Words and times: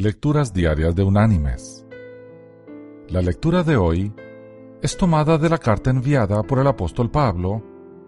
Lecturas 0.00 0.54
Diarias 0.54 0.94
de 0.94 1.02
Unánimes. 1.02 1.84
La 3.08 3.20
lectura 3.20 3.64
de 3.64 3.76
hoy 3.76 4.14
es 4.80 4.96
tomada 4.96 5.38
de 5.38 5.48
la 5.48 5.58
carta 5.58 5.90
enviada 5.90 6.44
por 6.44 6.60
el 6.60 6.68
apóstol 6.68 7.10
Pablo 7.10 7.60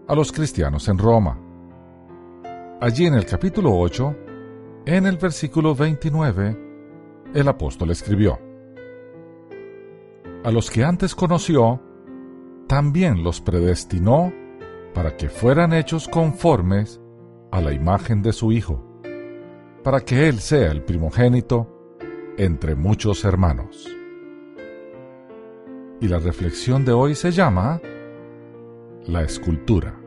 a 0.06 0.14
los 0.14 0.30
cristianos 0.30 0.86
en 0.86 0.98
Roma. 0.98 1.36
Allí 2.80 3.06
en 3.06 3.14
el 3.14 3.26
capítulo 3.26 3.76
8, 3.76 4.16
en 4.86 5.04
el 5.04 5.16
versículo 5.16 5.74
29, 5.74 6.58
el 7.34 7.48
apóstol 7.48 7.90
escribió, 7.90 8.38
A 10.44 10.52
los 10.52 10.70
que 10.70 10.84
antes 10.84 11.16
conoció, 11.16 11.82
también 12.68 13.24
los 13.24 13.40
predestinó 13.40 14.32
para 14.94 15.16
que 15.16 15.28
fueran 15.28 15.72
hechos 15.72 16.06
conformes 16.06 17.00
a 17.50 17.60
la 17.60 17.72
imagen 17.72 18.22
de 18.22 18.32
su 18.32 18.52
Hijo, 18.52 18.80
para 19.82 20.02
que 20.02 20.28
Él 20.28 20.38
sea 20.38 20.70
el 20.70 20.84
primogénito 20.84 21.78
entre 22.42 22.74
muchos 22.74 23.26
hermanos. 23.26 23.86
Y 26.00 26.08
la 26.08 26.18
reflexión 26.18 26.86
de 26.86 26.92
hoy 26.92 27.14
se 27.14 27.32
llama 27.32 27.82
La 29.04 29.20
escultura. 29.22 30.00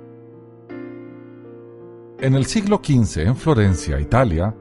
En 2.20 2.34
el 2.34 2.48
siglo 2.48 2.82
XV, 2.84 3.28
en 3.28 3.36
Florencia, 3.36 4.00
Italia, 4.00 4.56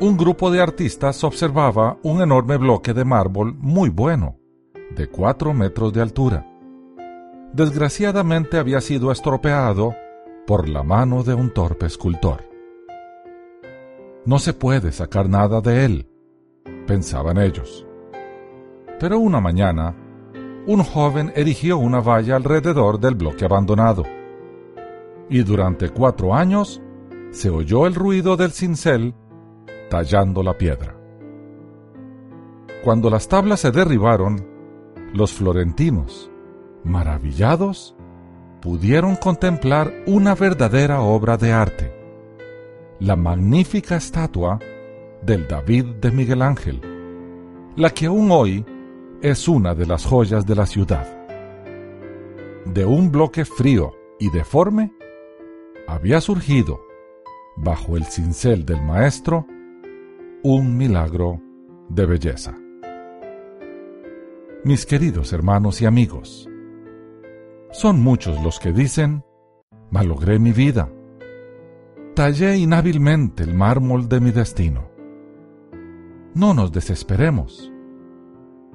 un 0.00 0.16
grupo 0.16 0.50
de 0.50 0.60
artistas 0.60 1.22
observaba 1.22 1.98
un 2.02 2.20
enorme 2.20 2.56
bloque 2.56 2.92
de 2.92 3.04
mármol 3.04 3.54
muy 3.54 3.90
bueno, 3.90 4.40
de 4.90 5.06
cuatro 5.08 5.54
metros 5.54 5.92
de 5.92 6.02
altura. 6.02 6.46
Desgraciadamente 7.52 8.58
había 8.58 8.80
sido 8.80 9.12
estropeado 9.12 9.94
por 10.48 10.68
la 10.68 10.82
mano 10.82 11.22
de 11.22 11.34
un 11.34 11.54
torpe 11.54 11.86
escultor. 11.86 12.42
No 14.24 14.40
se 14.40 14.52
puede 14.52 14.90
sacar 14.90 15.28
nada 15.28 15.60
de 15.60 15.84
él, 15.84 16.07
pensaban 16.88 17.38
ellos. 17.38 17.86
Pero 18.98 19.20
una 19.20 19.40
mañana, 19.40 19.94
un 20.66 20.82
joven 20.82 21.32
erigió 21.36 21.78
una 21.78 22.00
valla 22.00 22.34
alrededor 22.34 22.98
del 22.98 23.14
bloque 23.14 23.44
abandonado. 23.44 24.02
Y 25.28 25.42
durante 25.42 25.90
cuatro 25.90 26.34
años 26.34 26.82
se 27.30 27.50
oyó 27.50 27.86
el 27.86 27.94
ruido 27.94 28.36
del 28.36 28.50
cincel 28.50 29.14
tallando 29.90 30.42
la 30.42 30.56
piedra. 30.56 30.96
Cuando 32.82 33.10
las 33.10 33.28
tablas 33.28 33.60
se 33.60 33.70
derribaron, 33.70 34.46
los 35.12 35.32
florentinos, 35.32 36.30
maravillados, 36.84 37.94
pudieron 38.62 39.16
contemplar 39.16 39.92
una 40.06 40.34
verdadera 40.34 41.02
obra 41.02 41.36
de 41.36 41.52
arte, 41.52 41.92
la 42.98 43.14
magnífica 43.14 43.96
estatua 43.96 44.58
del 45.22 45.46
David 45.48 45.86
de 46.00 46.10
Miguel 46.10 46.42
Ángel, 46.42 46.80
la 47.76 47.90
que 47.90 48.06
aún 48.06 48.30
hoy 48.30 48.64
es 49.20 49.48
una 49.48 49.74
de 49.74 49.86
las 49.86 50.04
joyas 50.04 50.46
de 50.46 50.54
la 50.54 50.66
ciudad. 50.66 51.06
De 52.64 52.84
un 52.84 53.10
bloque 53.10 53.44
frío 53.44 53.92
y 54.18 54.30
deforme, 54.30 54.92
había 55.86 56.20
surgido, 56.20 56.80
bajo 57.56 57.96
el 57.96 58.04
cincel 58.04 58.64
del 58.64 58.82
maestro, 58.82 59.46
un 60.42 60.76
milagro 60.76 61.40
de 61.88 62.06
belleza. 62.06 62.56
Mis 64.64 64.86
queridos 64.86 65.32
hermanos 65.32 65.80
y 65.80 65.86
amigos, 65.86 66.48
son 67.70 68.00
muchos 68.00 68.42
los 68.42 68.58
que 68.58 68.72
dicen, 68.72 69.24
malogré 69.90 70.38
mi 70.38 70.52
vida, 70.52 70.90
tallé 72.14 72.56
inhábilmente 72.56 73.42
el 73.44 73.54
mármol 73.54 74.08
de 74.08 74.20
mi 74.20 74.30
destino 74.30 74.97
no 76.34 76.54
nos 76.54 76.72
desesperemos. 76.72 77.72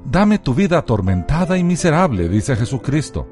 Dame 0.06 0.38
tu 0.38 0.54
vida 0.54 0.80
atormentada 0.80 1.58
y 1.58 1.64
miserable, 1.64 2.28
dice 2.28 2.56
Jesucristo. 2.56 3.28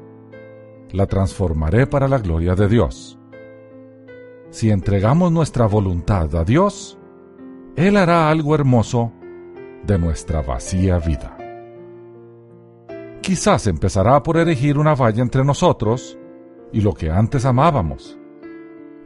La 0.90 1.06
transformaré 1.06 1.86
para 1.86 2.08
la 2.08 2.18
gloria 2.18 2.54
de 2.54 2.68
Dios. 2.68 3.18
Si 4.50 4.70
entregamos 4.70 5.32
nuestra 5.32 5.66
voluntad 5.66 6.34
a 6.34 6.44
Dios, 6.44 6.98
Él 7.76 7.96
hará 7.96 8.28
algo 8.28 8.54
hermoso 8.54 9.12
de 9.84 9.98
nuestra 9.98 10.42
vacía 10.42 10.98
vida. 10.98 11.36
Quizás 13.20 13.66
empezará 13.66 14.22
por 14.22 14.36
erigir 14.36 14.78
una 14.78 14.94
valla 14.94 15.22
entre 15.22 15.44
nosotros 15.44 16.18
y 16.72 16.80
lo 16.80 16.92
que 16.92 17.10
antes 17.10 17.44
amábamos, 17.44 18.18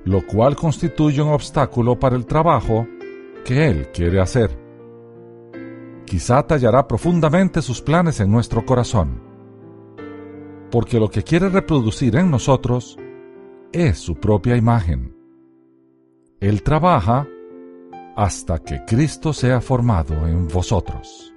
lo 0.04 0.26
cual 0.26 0.56
constituye 0.56 1.20
un 1.20 1.32
obstáculo 1.32 1.98
para 1.98 2.16
el 2.16 2.26
trabajo 2.26 2.86
que 3.44 3.66
Él 3.66 3.88
quiere 3.92 4.20
hacer 4.20 4.65
quizá 6.16 6.42
tallará 6.42 6.88
profundamente 6.88 7.60
sus 7.60 7.82
planes 7.82 8.20
en 8.20 8.32
nuestro 8.32 8.64
corazón, 8.64 9.20
porque 10.70 10.98
lo 10.98 11.10
que 11.10 11.22
quiere 11.22 11.50
reproducir 11.50 12.16
en 12.16 12.30
nosotros 12.30 12.96
es 13.70 13.98
su 13.98 14.14
propia 14.14 14.56
imagen. 14.56 15.14
Él 16.40 16.62
trabaja 16.62 17.28
hasta 18.16 18.60
que 18.60 18.82
Cristo 18.86 19.34
sea 19.34 19.60
formado 19.60 20.26
en 20.26 20.48
vosotros. 20.48 21.34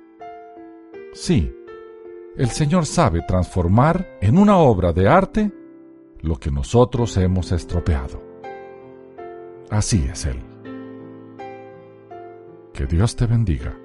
Sí, 1.12 1.54
el 2.38 2.50
Señor 2.50 2.86
sabe 2.86 3.20
transformar 3.28 4.18
en 4.22 4.38
una 4.38 4.60
obra 4.60 4.94
de 4.94 5.10
arte 5.10 5.52
lo 6.22 6.38
que 6.38 6.52
nosotros 6.52 7.18
hemos 7.18 7.52
estropeado. 7.52 8.24
Así 9.70 10.08
es 10.10 10.26
Él. 10.26 10.42
Que 12.74 12.86
Dios 12.86 13.18
te 13.18 13.26
bendiga. 13.26 13.76